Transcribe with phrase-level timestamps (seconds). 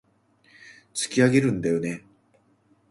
[0.95, 2.03] 突き上げるんだよね